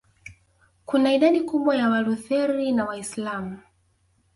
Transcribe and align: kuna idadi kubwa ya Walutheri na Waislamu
kuna 0.85 1.13
idadi 1.13 1.41
kubwa 1.41 1.75
ya 1.75 1.89
Walutheri 1.89 2.71
na 2.71 2.85
Waislamu 2.85 3.59